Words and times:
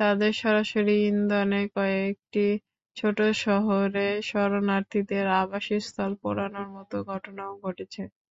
তাদের 0.00 0.32
সরাসরি 0.36 0.96
ইন্ধনে 1.08 1.60
কয়েকটি 1.76 2.46
ছোট 2.96 3.18
শহরে 3.42 4.08
শরণার্থীদের 4.28 5.24
আবাসস্থল 5.40 6.10
পোড়ানোর 6.22 6.68
মতো 6.76 6.96
ঘটনাও 7.10 7.52
ঘটেছে। 7.64 8.02